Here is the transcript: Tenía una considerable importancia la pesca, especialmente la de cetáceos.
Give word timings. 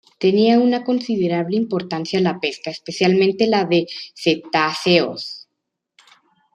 Tenía 0.17 0.57
una 0.59 0.83
considerable 0.83 1.55
importancia 1.57 2.19
la 2.21 2.39
pesca, 2.39 2.71
especialmente 2.71 3.45
la 3.45 3.65
de 3.65 3.85
cetáceos. 4.15 5.47